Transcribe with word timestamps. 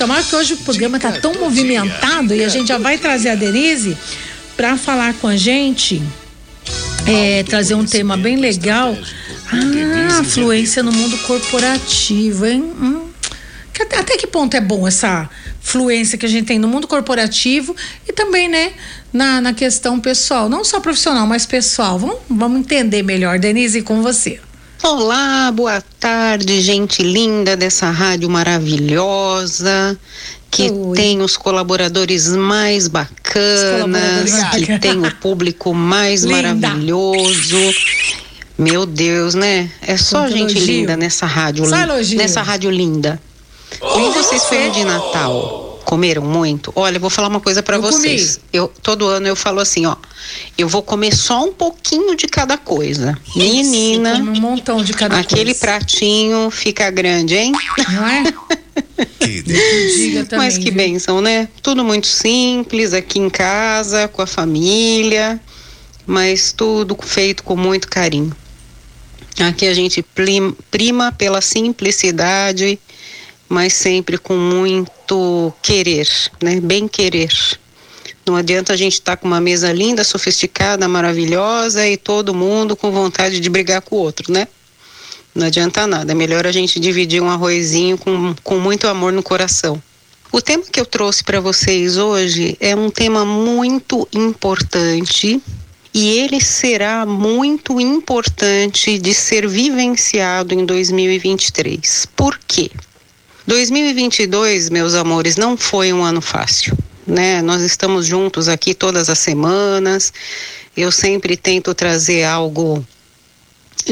chamar 0.00 0.24
que 0.24 0.34
hoje 0.34 0.54
o 0.54 0.56
programa 0.56 0.96
está 0.96 1.12
tão 1.12 1.34
movimentado 1.34 2.34
e 2.34 2.42
a 2.42 2.48
gente 2.48 2.68
já 2.68 2.78
vai 2.78 2.96
trazer 2.96 3.28
a 3.28 3.34
Denise 3.34 3.98
para 4.56 4.74
falar 4.78 5.12
com 5.12 5.28
a 5.28 5.36
gente, 5.36 6.02
é, 7.06 7.42
trazer 7.42 7.74
um 7.74 7.84
tema 7.84 8.16
bem 8.16 8.36
legal. 8.36 8.96
Ah, 9.52 10.24
fluência 10.24 10.82
no 10.82 10.90
mundo 10.90 11.18
corporativo, 11.18 12.46
hein? 12.46 12.62
Hum. 12.62 13.10
Até, 13.78 13.98
até 13.98 14.16
que 14.16 14.26
ponto 14.26 14.56
é 14.56 14.60
bom 14.60 14.88
essa 14.88 15.28
fluência 15.60 16.16
que 16.16 16.24
a 16.24 16.28
gente 16.28 16.46
tem 16.46 16.58
no 16.58 16.68
mundo 16.68 16.88
corporativo 16.88 17.76
e 18.08 18.12
também, 18.12 18.48
né, 18.48 18.72
na, 19.12 19.40
na 19.40 19.52
questão 19.52 20.00
pessoal, 20.00 20.48
não 20.48 20.64
só 20.64 20.80
profissional, 20.80 21.26
mas 21.26 21.44
pessoal. 21.44 21.98
Vamos, 21.98 22.16
vamos 22.28 22.60
entender 22.60 23.02
melhor, 23.02 23.38
Denise, 23.38 23.82
com 23.82 24.00
você. 24.00 24.40
Olá, 24.82 25.52
boa 25.52 25.82
tarde, 26.00 26.58
gente 26.62 27.02
linda 27.02 27.54
dessa 27.54 27.90
rádio 27.90 28.30
maravilhosa 28.30 29.98
que 30.50 30.70
Oi. 30.70 30.96
tem 30.96 31.20
os 31.20 31.36
colaboradores 31.36 32.28
mais 32.34 32.88
bacanas, 32.88 34.32
que 34.56 34.78
tem 34.78 35.06
o 35.06 35.14
público 35.16 35.74
mais 35.74 36.24
maravilhoso. 36.24 37.58
Meu 38.56 38.86
Deus, 38.86 39.34
né? 39.34 39.70
É 39.82 39.98
só 39.98 40.22
Quanto 40.22 40.32
gente 40.32 40.56
elogio. 40.56 40.76
linda 40.80 40.96
nessa 40.96 41.26
rádio, 41.26 41.64
nessa 42.16 42.40
rádio 42.40 42.70
linda. 42.70 43.20
Como 43.78 44.12
vocês 44.12 44.42
foram 44.44 44.70
de 44.70 44.84
Natal? 44.84 45.69
Comeram 45.84 46.22
muito? 46.22 46.72
Olha, 46.74 46.96
eu 46.96 47.00
vou 47.00 47.10
falar 47.10 47.28
uma 47.28 47.40
coisa 47.40 47.62
para 47.62 47.78
vocês. 47.78 48.36
Comi. 48.36 48.48
Eu 48.52 48.68
todo 48.82 49.06
ano 49.06 49.26
eu 49.26 49.36
falo 49.36 49.60
assim, 49.60 49.86
ó, 49.86 49.96
eu 50.56 50.68
vou 50.68 50.82
comer 50.82 51.14
só 51.14 51.44
um 51.44 51.52
pouquinho 51.52 52.16
de 52.16 52.26
cada 52.26 52.56
coisa. 52.56 53.18
Menina, 53.34 54.14
um 54.14 54.40
montão 54.40 54.82
de 54.82 54.92
cada 54.92 55.18
aquele 55.18 55.54
coisa. 55.54 55.60
pratinho 55.60 56.50
fica 56.50 56.90
grande, 56.90 57.36
hein? 57.36 57.52
Não 57.92 58.06
é? 58.06 58.24
que 59.18 59.42
Diga 59.42 60.24
também, 60.24 60.46
Mas 60.46 60.58
que 60.58 60.70
bênção, 60.70 61.20
né? 61.20 61.48
Tudo 61.62 61.84
muito 61.84 62.06
simples 62.06 62.92
aqui 62.92 63.18
em 63.18 63.30
casa, 63.30 64.08
com 64.08 64.22
a 64.22 64.26
família, 64.26 65.40
mas 66.06 66.52
tudo 66.52 66.96
feito 67.00 67.42
com 67.42 67.56
muito 67.56 67.88
carinho. 67.88 68.34
Aqui 69.38 69.66
a 69.66 69.74
gente 69.74 70.04
prima 70.70 71.12
pela 71.12 71.40
simplicidade 71.40 72.78
mas 73.50 73.72
sempre 73.72 74.16
com 74.16 74.36
muito 74.36 74.92
querer, 75.62 76.08
né? 76.42 76.60
Bem 76.60 76.86
querer. 76.86 77.32
Não 78.26 78.36
adianta 78.36 78.72
a 78.72 78.76
gente 78.76 78.94
estar 78.94 79.12
tá 79.12 79.16
com 79.16 79.26
uma 79.26 79.40
mesa 79.40 79.72
linda, 79.72 80.04
sofisticada, 80.04 80.86
maravilhosa 80.86 81.86
e 81.86 81.96
todo 81.96 82.34
mundo 82.34 82.76
com 82.76 82.90
vontade 82.90 83.40
de 83.40 83.50
brigar 83.50 83.80
com 83.82 83.96
o 83.96 83.98
outro, 83.98 84.32
né? 84.32 84.46
Não 85.34 85.46
adianta 85.46 85.86
nada. 85.86 86.12
É 86.12 86.14
melhor 86.14 86.46
a 86.46 86.52
gente 86.52 86.78
dividir 86.78 87.22
um 87.22 87.30
arrozinho 87.30 87.96
com, 87.96 88.34
com 88.42 88.58
muito 88.58 88.86
amor 88.88 89.12
no 89.12 89.22
coração. 89.22 89.82
O 90.32 90.40
tema 90.40 90.64
que 90.70 90.78
eu 90.78 90.86
trouxe 90.86 91.24
para 91.24 91.40
vocês 91.40 91.96
hoje 91.96 92.56
é 92.60 92.76
um 92.76 92.88
tema 92.88 93.24
muito 93.24 94.08
importante 94.12 95.42
e 95.92 96.18
ele 96.18 96.40
será 96.40 97.04
muito 97.04 97.80
importante 97.80 98.96
de 98.96 99.12
ser 99.12 99.48
vivenciado 99.48 100.54
em 100.54 100.64
2023. 100.64 102.06
Por 102.14 102.38
quê? 102.46 102.70
2022, 103.50 104.70
meus 104.70 104.94
amores, 104.94 105.36
não 105.36 105.56
foi 105.56 105.92
um 105.92 106.04
ano 106.04 106.20
fácil, 106.20 106.78
né? 107.04 107.42
Nós 107.42 107.62
estamos 107.62 108.06
juntos 108.06 108.48
aqui 108.48 108.74
todas 108.74 109.10
as 109.10 109.18
semanas. 109.18 110.12
Eu 110.76 110.92
sempre 110.92 111.36
tento 111.36 111.74
trazer 111.74 112.22
algo 112.22 112.86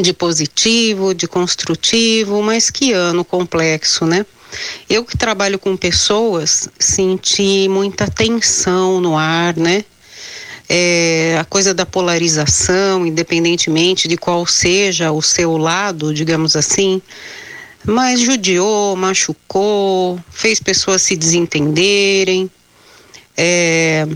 de 0.00 0.12
positivo, 0.12 1.12
de 1.12 1.26
construtivo, 1.26 2.40
mas 2.40 2.70
que 2.70 2.92
ano 2.92 3.24
complexo, 3.24 4.06
né? 4.06 4.24
Eu 4.88 5.04
que 5.04 5.18
trabalho 5.18 5.58
com 5.58 5.76
pessoas, 5.76 6.68
senti 6.78 7.66
muita 7.68 8.06
tensão 8.06 9.00
no 9.00 9.18
ar, 9.18 9.56
né? 9.56 9.84
É, 10.68 11.36
a 11.40 11.44
coisa 11.44 11.74
da 11.74 11.84
polarização, 11.84 13.04
independentemente 13.04 14.06
de 14.06 14.16
qual 14.16 14.46
seja 14.46 15.10
o 15.10 15.20
seu 15.20 15.56
lado, 15.56 16.14
digamos 16.14 16.54
assim, 16.54 17.02
mas 17.88 18.20
judiou, 18.20 18.94
machucou, 18.94 20.20
fez 20.30 20.60
pessoas 20.60 21.00
se 21.00 21.16
desentenderem. 21.16 22.50
É, 23.34 24.06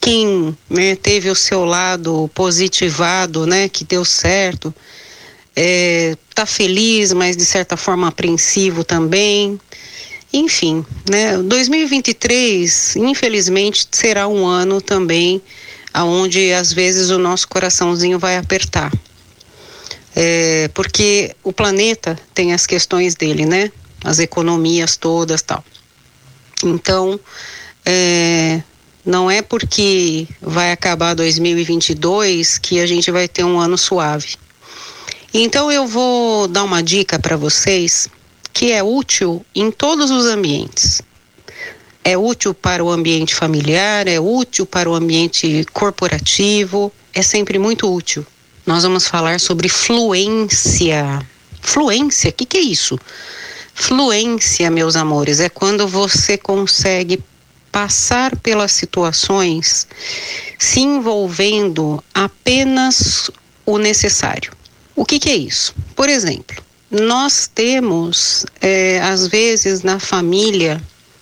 quem 0.00 0.56
né, 0.70 0.96
teve 0.96 1.28
o 1.28 1.34
seu 1.34 1.66
lado 1.66 2.30
positivado, 2.34 3.46
né, 3.46 3.68
que 3.68 3.84
deu 3.84 4.06
certo, 4.06 4.74
é, 5.54 6.16
tá 6.34 6.46
feliz, 6.46 7.12
mas 7.12 7.36
de 7.36 7.44
certa 7.44 7.76
forma 7.76 8.08
apreensivo 8.08 8.82
também. 8.82 9.60
Enfim, 10.32 10.82
né, 11.10 11.36
2023, 11.36 12.96
infelizmente, 12.96 13.86
será 13.92 14.26
um 14.26 14.46
ano 14.46 14.80
também 14.80 15.42
aonde 15.92 16.54
às 16.54 16.72
vezes 16.72 17.10
o 17.10 17.18
nosso 17.18 17.46
coraçãozinho 17.48 18.18
vai 18.18 18.38
apertar 18.38 18.90
é, 20.20 20.66
porque 20.74 21.36
o 21.44 21.52
planeta 21.52 22.18
tem 22.34 22.52
as 22.52 22.66
questões 22.66 23.14
dele, 23.14 23.46
né? 23.46 23.70
As 24.02 24.18
economias 24.18 24.96
todas 24.96 25.42
tal. 25.42 25.64
Então, 26.64 27.20
é, 27.86 28.60
não 29.06 29.30
é 29.30 29.42
porque 29.42 30.26
vai 30.42 30.72
acabar 30.72 31.14
2022 31.14 32.58
que 32.58 32.80
a 32.80 32.86
gente 32.86 33.12
vai 33.12 33.28
ter 33.28 33.44
um 33.44 33.60
ano 33.60 33.78
suave. 33.78 34.34
Então, 35.32 35.70
eu 35.70 35.86
vou 35.86 36.48
dar 36.48 36.64
uma 36.64 36.82
dica 36.82 37.16
para 37.20 37.36
vocês 37.36 38.08
que 38.52 38.72
é 38.72 38.82
útil 38.82 39.46
em 39.54 39.70
todos 39.70 40.10
os 40.10 40.26
ambientes. 40.26 41.00
É 42.02 42.18
útil 42.18 42.52
para 42.52 42.82
o 42.82 42.90
ambiente 42.90 43.36
familiar, 43.36 44.08
é 44.08 44.18
útil 44.18 44.66
para 44.66 44.90
o 44.90 44.94
ambiente 44.94 45.64
corporativo, 45.72 46.92
é 47.14 47.22
sempre 47.22 47.56
muito 47.56 47.88
útil 47.88 48.26
nós 48.68 48.82
vamos 48.82 49.08
falar 49.08 49.40
sobre 49.40 49.66
fluência. 49.66 51.26
Fluência, 51.62 52.28
o 52.28 52.32
que, 52.34 52.44
que 52.44 52.58
é 52.58 52.60
isso? 52.60 52.98
Fluência, 53.72 54.70
meus 54.70 54.94
amores, 54.94 55.40
é 55.40 55.48
quando 55.48 55.88
você 55.88 56.36
consegue 56.36 57.18
passar 57.72 58.36
pelas 58.36 58.72
situações 58.72 59.88
se 60.58 60.80
envolvendo 60.80 62.04
apenas 62.12 63.30
o 63.64 63.78
necessário. 63.78 64.52
O 64.94 65.02
que, 65.02 65.18
que 65.18 65.30
é 65.30 65.36
isso? 65.36 65.74
Por 65.96 66.10
exemplo, 66.10 66.62
nós 66.90 67.50
temos, 67.52 68.44
é, 68.60 69.00
às 69.00 69.26
vezes, 69.26 69.82
na 69.82 69.98
família, 69.98 70.78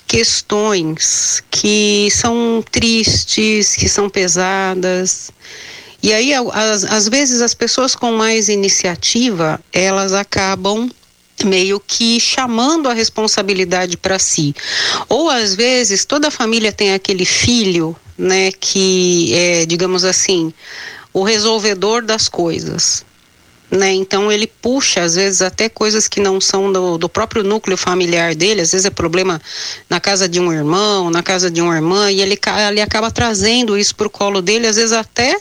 questões 0.08 1.44
que 1.48 2.08
são 2.10 2.64
tristes, 2.72 3.76
que 3.76 3.88
são 3.88 4.10
pesadas, 4.10 5.30
e 6.02 6.12
aí, 6.12 6.32
às, 6.52 7.08
vezes, 7.08 7.40
as 7.40 7.54
pessoas 7.54 7.94
com 7.94 8.12
mais 8.12 8.48
iniciativa, 8.48 9.60
elas 9.72 10.12
acabam 10.12 10.90
meio 11.44 11.80
que 11.80 12.18
chamando 12.18 12.88
a 12.88 12.94
responsabilidade 12.94 13.96
para 13.96 14.18
si. 14.18 14.54
Ou 15.08 15.28
às 15.28 15.54
vezes 15.54 16.04
toda 16.04 16.28
a 16.28 16.30
família 16.30 16.72
tem 16.72 16.94
aquele 16.94 17.24
filho, 17.24 17.94
né, 18.16 18.50
que 18.52 19.34
é, 19.34 19.66
digamos 19.66 20.04
assim, 20.04 20.52
o 21.12 21.22
resolvedor 21.22 22.02
das 22.02 22.28
coisas. 22.28 23.04
Né? 23.70 23.92
Então 23.94 24.30
ele 24.30 24.46
puxa, 24.46 25.02
às 25.02 25.16
vezes, 25.16 25.42
até 25.42 25.68
coisas 25.68 26.06
que 26.06 26.20
não 26.20 26.40
são 26.40 26.72
do, 26.72 26.96
do, 26.96 27.08
próprio 27.08 27.42
núcleo 27.42 27.76
familiar 27.76 28.34
dele, 28.34 28.60
às 28.60 28.70
vezes 28.70 28.86
é 28.86 28.90
problema 28.90 29.42
na 29.90 29.98
casa 29.98 30.28
de 30.28 30.38
um 30.38 30.52
irmão, 30.52 31.10
na 31.10 31.20
casa 31.20 31.50
de 31.50 31.60
uma 31.60 31.74
irmã, 31.74 32.12
e 32.12 32.20
ele, 32.20 32.38
ele 32.68 32.80
acaba 32.80 33.10
trazendo 33.10 33.76
isso 33.76 33.96
para 33.96 34.06
o 34.06 34.10
colo 34.10 34.40
dele, 34.40 34.68
às 34.68 34.76
vezes 34.76 34.92
até 34.92 35.36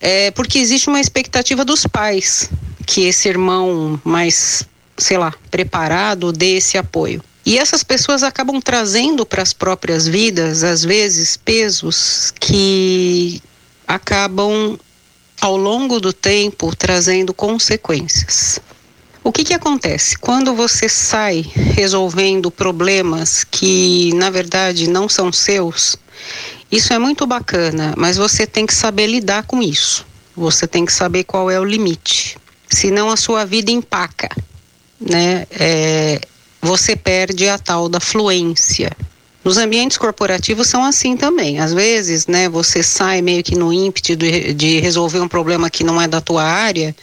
é 0.00 0.30
porque 0.30 0.58
existe 0.58 0.88
uma 0.88 1.00
expectativa 1.00 1.64
dos 1.64 1.86
pais 1.86 2.50
que 2.86 3.02
esse 3.02 3.28
irmão 3.28 4.00
mais, 4.02 4.64
sei 4.96 5.18
lá, 5.18 5.34
preparado 5.50 6.32
dê 6.32 6.56
esse 6.56 6.78
apoio. 6.78 7.22
E 7.44 7.58
essas 7.58 7.82
pessoas 7.82 8.22
acabam 8.22 8.60
trazendo 8.60 9.24
para 9.24 9.42
as 9.42 9.52
próprias 9.52 10.06
vidas, 10.06 10.64
às 10.64 10.84
vezes, 10.84 11.36
pesos 11.36 12.32
que 12.38 13.42
acabam, 13.86 14.78
ao 15.40 15.56
longo 15.56 16.00
do 16.00 16.12
tempo, 16.12 16.74
trazendo 16.76 17.32
consequências. 17.32 18.60
O 19.22 19.32
que, 19.32 19.44
que 19.44 19.54
acontece? 19.54 20.18
Quando 20.18 20.54
você 20.54 20.88
sai 20.88 21.44
resolvendo 21.54 22.50
problemas 22.50 23.44
que, 23.44 24.12
na 24.14 24.30
verdade, 24.30 24.88
não 24.88 25.08
são 25.08 25.32
seus 25.32 25.96
isso 26.70 26.92
é 26.92 26.98
muito 26.98 27.26
bacana, 27.26 27.94
mas 27.96 28.16
você 28.16 28.46
tem 28.46 28.64
que 28.64 28.74
saber 28.74 29.06
lidar 29.06 29.44
com 29.44 29.62
isso. 29.62 30.06
Você 30.36 30.66
tem 30.66 30.84
que 30.84 30.92
saber 30.92 31.24
qual 31.24 31.50
é 31.50 31.58
o 31.58 31.64
limite. 31.64 32.38
Senão 32.68 33.10
a 33.10 33.16
sua 33.16 33.44
vida 33.44 33.70
empaca, 33.72 34.28
né? 35.00 35.46
É, 35.50 36.20
você 36.62 36.94
perde 36.94 37.48
a 37.48 37.58
tal 37.58 37.88
da 37.88 37.98
fluência. 37.98 38.92
Nos 39.42 39.56
ambientes 39.56 39.96
corporativos 39.96 40.68
são 40.68 40.84
assim 40.84 41.16
também. 41.16 41.58
Às 41.58 41.72
vezes, 41.72 42.26
né, 42.26 42.48
você 42.48 42.82
sai 42.82 43.22
meio 43.22 43.42
que 43.42 43.56
no 43.56 43.72
ímpeto 43.72 44.14
de, 44.14 44.52
de, 44.52 44.80
resolver 44.80 45.18
um 45.18 45.28
problema 45.28 45.70
que 45.70 45.82
não 45.82 46.00
é 46.00 46.06
da 46.06 46.20
tua 46.20 46.44
área 46.44 46.94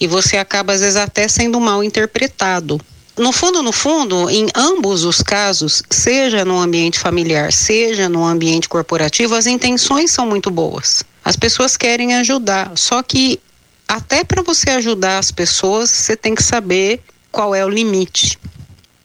e 0.00 0.06
você 0.06 0.36
acaba, 0.36 0.72
às 0.72 0.80
vezes, 0.80 0.96
até 0.96 1.26
sendo 1.26 1.60
mal 1.60 1.82
interpretado. 1.82 2.80
No 3.16 3.30
fundo, 3.30 3.62
no 3.62 3.70
fundo, 3.70 4.28
em 4.28 4.48
ambos 4.56 5.04
os 5.04 5.22
casos, 5.22 5.82
seja 5.88 6.44
no 6.44 6.58
ambiente 6.58 6.98
familiar, 6.98 7.52
seja 7.52 8.08
no 8.08 8.24
ambiente 8.24 8.68
corporativo, 8.68 9.36
as 9.36 9.46
intenções 9.46 10.10
são 10.10 10.26
muito 10.26 10.50
boas. 10.50 11.04
As 11.24 11.36
pessoas 11.36 11.76
querem 11.76 12.14
ajudar, 12.16 12.72
só 12.74 13.02
que 13.02 13.40
até 13.86 14.24
para 14.24 14.42
você 14.42 14.70
ajudar 14.70 15.18
as 15.18 15.30
pessoas, 15.30 15.90
você 15.90 16.16
tem 16.16 16.34
que 16.34 16.42
saber 16.42 17.00
qual 17.30 17.54
é 17.54 17.64
o 17.64 17.68
limite. 17.68 18.36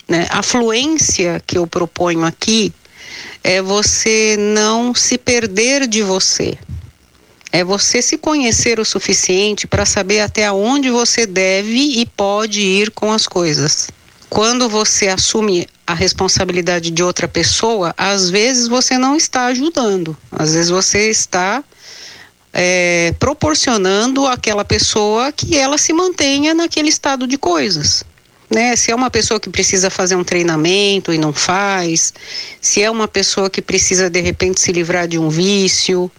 Né? 0.07 0.27
A 0.31 0.41
fluência 0.41 1.41
que 1.45 1.57
eu 1.57 1.67
proponho 1.67 2.25
aqui 2.25 2.73
é 3.44 3.61
você 3.61 4.35
não 4.39 4.95
se 4.95 5.19
perder 5.19 5.88
de 5.88 6.01
você. 6.01 6.57
É 7.51 7.63
você 7.63 8.01
se 8.01 8.17
conhecer 8.17 8.79
o 8.79 8.85
suficiente 8.85 9.67
para 9.67 9.85
saber 9.85 10.21
até 10.21 10.51
onde 10.51 10.89
você 10.89 11.27
deve 11.27 12.00
e 12.00 12.06
pode 12.06 12.61
ir 12.61 12.91
com 12.91 13.11
as 13.11 13.27
coisas. 13.27 13.89
Quando 14.30 14.70
você 14.70 15.08
assume 15.08 15.68
a 15.88 15.94
responsabilidade 15.94 16.92
de 16.92 17.02
outra 17.02 17.28
pessoa, 17.28 17.94
às 17.98 18.30
vezes 18.30 18.68
você 18.68 18.98
não 18.98 19.16
está 19.16 19.48
ajudando, 19.48 20.16
às 20.31 20.54
vezes 20.54 20.70
você 20.70 21.10
está 21.10 21.64
é, 22.54 23.14
proporcionando 23.20 24.28
àquela 24.28 24.64
pessoa 24.64 25.31
que 25.31 25.58
ela 25.58 25.80
se 25.80 25.92
mantenha 25.94 26.54
naquele 26.54 26.90
estado 26.90 27.26
de 27.26 27.38
coisas. 27.38 28.04
Né? 28.50 28.76
Se 28.76 28.92
é 28.92 28.96
uma 28.96 29.10
pessoa 29.10 29.40
que 29.40 29.50
precisa 29.50 29.90
fazer 29.90 30.16
um 30.16 30.24
treinamento 30.24 31.12
e 31.12 31.18
não 31.18 31.34
faz, 31.34 32.14
se 32.62 32.84
é 32.84 32.90
uma 32.90 33.08
pessoa 33.08 33.50
que 33.50 33.62
precisa 33.62 34.10
de 34.10 34.22
repente 34.22 34.62
se 34.62 34.72
livrar 34.72 35.08
de 35.08 35.18
um 35.18 35.30
vício 35.30 36.12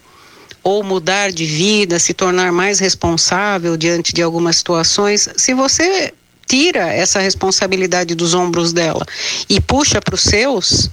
ou 0.62 0.82
mudar 0.82 1.30
de 1.32 1.44
vida, 1.44 1.98
se 1.98 2.12
tornar 2.12 2.52
mais 2.52 2.78
responsável 2.78 3.76
diante 3.76 4.12
de 4.12 4.22
algumas 4.22 4.56
situações, 4.56 5.28
se 5.36 5.54
você 5.54 6.12
tira 6.50 6.92
essa 6.92 7.20
responsabilidade 7.20 8.12
dos 8.16 8.34
ombros 8.34 8.72
dela 8.72 9.06
e 9.48 9.60
puxa 9.60 10.00
para 10.00 10.16
os 10.16 10.22
seus, 10.22 10.90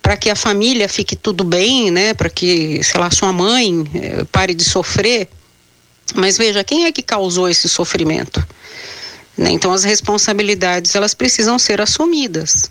para 0.00 0.16
que 0.16 0.30
a 0.30 0.36
família 0.36 0.88
fique 0.88 1.16
tudo 1.16 1.42
bem, 1.42 1.90
né? 1.90 2.14
Para 2.14 2.30
que, 2.30 2.80
sei 2.84 3.00
lá, 3.00 3.10
sua 3.10 3.32
mãe 3.32 3.84
eh, 3.92 4.24
pare 4.30 4.54
de 4.54 4.62
sofrer. 4.62 5.28
Mas 6.14 6.38
veja, 6.38 6.62
quem 6.62 6.84
é 6.84 6.92
que 6.92 7.02
causou 7.02 7.48
esse 7.48 7.68
sofrimento? 7.68 8.46
Né? 9.36 9.50
Então, 9.50 9.72
as 9.72 9.82
responsabilidades 9.82 10.94
elas 10.94 11.12
precisam 11.12 11.58
ser 11.58 11.80
assumidas. 11.80 12.70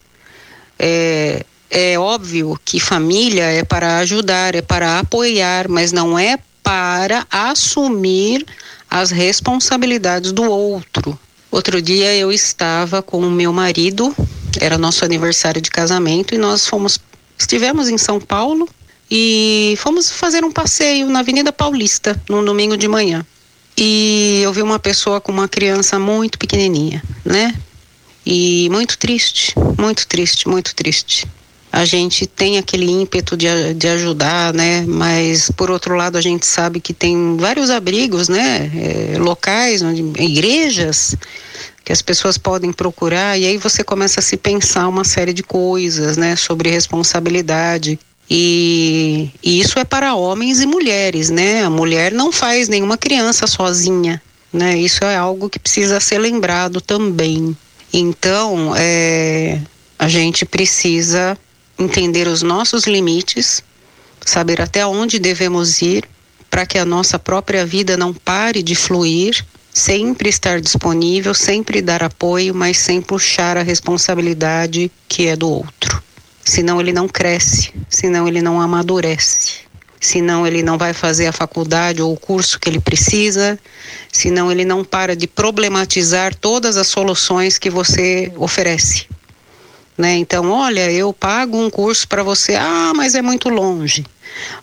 É, 0.79 1.45
é 1.69 1.99
óbvio 1.99 2.57
que 2.63 2.79
família 2.79 3.51
é 3.51 3.65
para 3.65 3.97
ajudar, 3.97 4.55
é 4.55 4.61
para 4.61 4.99
apoiar, 4.99 5.67
mas 5.67 5.91
não 5.91 6.17
é 6.17 6.39
para 6.63 7.27
assumir 7.29 8.45
as 8.89 9.11
responsabilidades 9.11 10.31
do 10.31 10.43
outro. 10.43 11.19
Outro 11.53 11.79
dia 11.83 12.15
eu 12.15 12.31
estava 12.31 13.03
com 13.03 13.19
o 13.19 13.29
meu 13.29 13.53
marido, 13.53 14.11
era 14.59 14.75
nosso 14.75 15.05
aniversário 15.05 15.61
de 15.61 15.69
casamento 15.69 16.33
e 16.33 16.37
nós 16.39 16.65
fomos, 16.65 16.97
estivemos 17.37 17.89
em 17.89 17.97
São 17.99 18.19
Paulo 18.19 18.67
e 19.09 19.75
fomos 19.77 20.11
fazer 20.11 20.43
um 20.43 20.51
passeio 20.51 21.07
na 21.11 21.19
Avenida 21.19 21.53
Paulista 21.53 22.19
num 22.27 22.43
domingo 22.43 22.75
de 22.75 22.87
manhã. 22.87 23.23
E 23.77 24.41
eu 24.43 24.51
vi 24.51 24.63
uma 24.63 24.79
pessoa 24.79 25.21
com 25.21 25.31
uma 25.31 25.47
criança 25.47 25.99
muito 25.99 26.39
pequenininha, 26.39 27.03
né? 27.23 27.53
E 28.25 28.67
muito 28.71 28.97
triste, 28.97 29.53
muito 29.77 30.07
triste, 30.07 30.47
muito 30.47 30.73
triste 30.73 31.27
a 31.73 31.85
gente 31.85 32.27
tem 32.27 32.59
aquele 32.59 32.85
ímpeto 32.85 33.35
de, 33.35 33.73
de 33.73 33.87
ajudar, 33.87 34.53
né? 34.53 34.85
Mas 34.87 35.49
por 35.49 35.71
outro 35.71 35.95
lado 35.95 36.19
a 36.19 36.21
gente 36.21 36.45
sabe 36.45 36.79
que 36.79 36.93
tem 36.93 37.35
vários 37.35 37.71
abrigos, 37.71 38.29
né? 38.29 38.71
É, 38.75 39.17
locais, 39.17 39.81
onde, 39.81 40.03
igrejas 40.21 41.15
que 41.83 41.91
as 41.91 42.01
pessoas 42.01 42.37
podem 42.37 42.71
procurar 42.71 43.37
e 43.37 43.45
aí 43.45 43.57
você 43.57 43.83
começa 43.83 44.19
a 44.19 44.23
se 44.23 44.37
pensar 44.37 44.87
uma 44.87 45.03
série 45.03 45.33
de 45.33 45.43
coisas, 45.43 46.15
né? 46.15 46.35
Sobre 46.35 46.69
responsabilidade. 46.69 47.99
E, 48.29 49.29
e 49.43 49.59
isso 49.59 49.77
é 49.77 49.83
para 49.83 50.15
homens 50.15 50.61
e 50.61 50.65
mulheres, 50.65 51.29
né? 51.29 51.63
A 51.63 51.69
mulher 51.69 52.13
não 52.13 52.31
faz 52.31 52.69
nenhuma 52.69 52.97
criança 52.97 53.45
sozinha, 53.47 54.21
né? 54.51 54.77
Isso 54.77 55.03
é 55.03 55.17
algo 55.17 55.49
que 55.49 55.59
precisa 55.59 55.99
ser 55.99 56.19
lembrado 56.19 56.79
também. 56.79 57.55
Então, 57.91 58.73
é, 58.77 59.59
a 59.99 60.07
gente 60.07 60.45
precisa 60.45 61.37
entender 61.77 62.27
os 62.27 62.41
nossos 62.41 62.85
limites, 62.85 63.61
saber 64.25 64.61
até 64.61 64.85
onde 64.85 65.19
devemos 65.19 65.81
ir 65.81 66.05
para 66.49 66.65
que 66.65 66.77
a 66.77 66.85
nossa 66.85 67.19
própria 67.19 67.65
vida 67.65 67.97
não 67.97 68.13
pare 68.13 68.63
de 68.63 68.75
fluir, 68.75 69.45
sempre 69.73 70.29
estar 70.29 70.61
disponível, 70.61 71.33
sempre 71.33 71.81
dar 71.81 72.03
apoio, 72.03 72.53
mas 72.53 72.77
sem 72.77 73.01
puxar 73.01 73.57
a 73.57 73.63
responsabilidade 73.63 74.91
que 75.07 75.27
é 75.27 75.35
do 75.35 75.49
outro. 75.49 76.01
Senão 76.45 76.79
ele 76.79 76.93
não 76.93 77.07
cresce, 77.07 77.73
senão 77.89 78.27
ele 78.27 78.41
não 78.41 78.61
amadurece 78.61 79.63
senão 80.03 80.45
ele 80.45 80.61
não 80.61 80.77
vai 80.77 80.93
fazer 80.93 81.27
a 81.27 81.31
faculdade 81.31 82.01
ou 82.01 82.11
o 82.11 82.19
curso 82.19 82.59
que 82.59 82.69
ele 82.69 82.79
precisa, 82.79 83.57
senão 84.11 84.51
ele 84.51 84.65
não 84.65 84.83
para 84.83 85.15
de 85.15 85.27
problematizar 85.27 86.35
todas 86.35 86.75
as 86.75 86.87
soluções 86.87 87.57
que 87.57 87.69
você 87.69 88.31
oferece. 88.35 89.07
Né? 89.97 90.15
Então, 90.15 90.49
olha, 90.49 90.91
eu 90.91 91.13
pago 91.13 91.57
um 91.57 91.69
curso 91.69 92.07
para 92.07 92.21
você, 92.21 92.55
ah, 92.55 92.91
mas 92.95 93.15
é 93.15 93.21
muito 93.21 93.47
longe. 93.47 94.05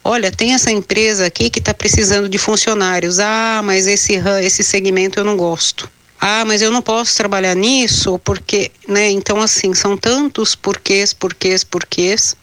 Olha, 0.03 0.31
tem 0.31 0.55
essa 0.55 0.71
empresa 0.71 1.27
aqui 1.27 1.51
que 1.51 1.59
está 1.59 1.75
precisando 1.75 2.29
de 2.29 2.39
funcionários, 2.39 3.19
ah, 3.19 3.61
mas 3.65 3.87
esse, 3.87 4.15
esse 4.43 4.63
segmento 4.63 5.19
eu 5.19 5.25
não 5.25 5.37
gosto. 5.37 5.91
Ah, 6.21 6.45
mas 6.45 6.61
eu 6.61 6.71
não 6.71 6.83
posso 6.83 7.17
trabalhar 7.17 7.55
nisso 7.55 8.19
porque, 8.19 8.71
né? 8.87 9.11
Então, 9.11 9.41
assim, 9.41 9.73
são 9.73 9.97
tantos 9.97 10.55
porquês, 10.55 11.15
porquês, 11.15 11.65
porquês. 11.65 12.37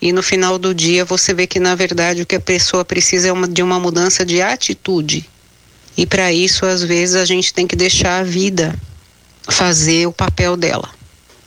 E 0.00 0.12
no 0.12 0.22
final 0.22 0.58
do 0.58 0.74
dia 0.74 1.04
você 1.04 1.34
vê 1.34 1.46
que, 1.46 1.60
na 1.60 1.74
verdade, 1.74 2.22
o 2.22 2.26
que 2.26 2.36
a 2.36 2.40
pessoa 2.40 2.84
precisa 2.84 3.28
é 3.28 3.32
uma, 3.32 3.46
de 3.46 3.62
uma 3.62 3.78
mudança 3.78 4.24
de 4.24 4.40
atitude. 4.40 5.28
E 5.96 6.06
para 6.06 6.32
isso, 6.32 6.64
às 6.64 6.82
vezes, 6.82 7.16
a 7.16 7.24
gente 7.24 7.52
tem 7.52 7.66
que 7.66 7.76
deixar 7.76 8.20
a 8.20 8.22
vida 8.22 8.74
fazer 9.50 10.06
o 10.06 10.12
papel 10.12 10.56
dela. 10.56 10.88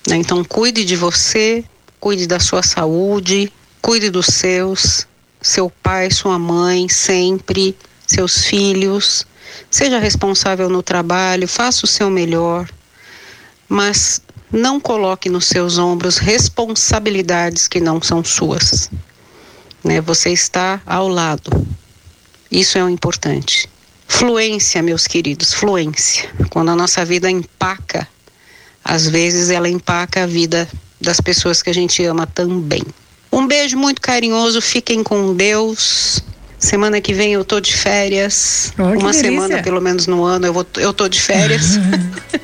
Né? 0.08 0.18
Então, 0.18 0.44
cuide 0.44 0.84
de 0.86 0.96
você, 0.96 1.64
cuide 2.00 2.28
da 2.28 2.40
sua 2.40 2.62
saúde, 2.62 3.52
cuide 3.82 4.10
dos 4.10 4.28
seus, 4.28 5.08
seu 5.42 5.70
pai, 5.70 6.12
sua 6.12 6.38
mãe, 6.38 6.88
sempre, 6.88 7.76
seus 8.06 8.46
filhos. 8.46 9.26
Seja 9.70 10.00
responsável 10.00 10.70
no 10.70 10.84
trabalho, 10.84 11.48
faça 11.48 11.86
o 11.86 11.88
seu 11.88 12.10
melhor, 12.10 12.70
mas 13.68 14.22
não 14.52 14.80
coloque 14.80 15.30
nos 15.30 15.46
seus 15.46 15.78
ombros 15.78 16.18
responsabilidades 16.18 17.68
que 17.68 17.80
não 17.80 18.02
são 18.02 18.24
suas. 18.24 18.90
Né? 19.84 20.02
Você 20.02 20.32
está 20.32 20.82
ao 20.86 21.08
lado. 21.08 21.66
Isso 22.52 22.78
é 22.78 22.84
o 22.84 22.90
importante. 22.90 23.70
Fluência, 24.08 24.82
meus 24.82 25.08
queridos, 25.08 25.54
fluência. 25.54 26.30
Quando 26.50 26.70
a 26.70 26.76
nossa 26.76 27.04
vida 27.06 27.30
empaca 27.30 28.08
às 28.84 29.08
vezes 29.08 29.50
ela 29.50 29.70
empaca 29.70 30.24
a 30.24 30.28
vida 30.28 30.68
das 31.00 31.22
pessoas 31.22 31.62
que 31.62 31.70
a 31.70 31.74
gente 31.74 32.04
ama 32.04 32.26
também. 32.26 32.84
Um 33.32 33.48
beijo 33.48 33.78
muito 33.78 34.02
carinhoso, 34.02 34.62
fiquem 34.62 35.04
com 35.04 35.34
Deus. 35.34 36.22
Semana 36.62 37.02
que 37.02 37.12
vem 37.12 37.34
eu 37.34 37.44
tô 37.44 37.60
de 37.60 37.76
férias. 37.76 38.72
Oh, 38.78 39.00
Uma 39.00 39.14
semana, 39.14 39.64
pelo 39.64 39.82
menos 39.82 40.06
no 40.06 40.24
ano, 40.24 40.46
eu, 40.46 40.54
vou, 40.54 40.66
eu 40.78 40.94
tô 40.94 41.10
de 41.10 41.20
férias. 41.20 41.80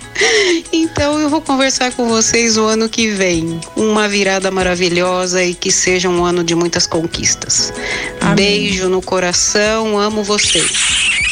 então 0.73 1.19
eu 1.19 1.29
vou 1.29 1.39
conversar 1.39 1.91
com 1.91 2.07
vocês 2.07 2.57
o 2.57 2.65
ano 2.65 2.89
que 2.89 3.11
vem. 3.11 3.59
Uma 3.75 4.07
virada 4.07 4.49
maravilhosa 4.49 5.43
e 5.43 5.53
que 5.53 5.71
seja 5.71 6.09
um 6.09 6.25
ano 6.25 6.43
de 6.43 6.55
muitas 6.55 6.87
conquistas. 6.87 7.71
Amém. 8.19 8.35
Beijo 8.35 8.89
no 8.89 9.03
coração, 9.03 9.99
amo 9.99 10.23
vocês. 10.23 10.71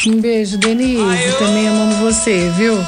Um 0.06 0.20
beijo, 0.20 0.56
Denise. 0.56 1.32
Também 1.40 1.66
amamos 1.66 1.96
você, 1.96 2.48
viu? 2.56 2.78